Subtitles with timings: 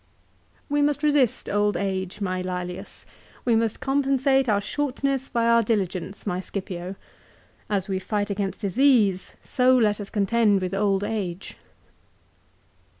[0.67, 3.05] 2" We must resist old age, my Laslius.
[3.45, 6.95] We must compensate our shortness by our diligence, my Scipio.
[7.69, 11.55] As we fight against disease, so let us contend with old age."